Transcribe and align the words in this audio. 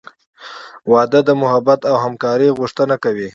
•واده 0.91 1.19
د 1.25 1.29
محبت 1.41 1.79
او 1.89 1.95
همکارۍ 2.03 2.49
غوښتنه 2.59 2.95
کوي. 3.03 3.29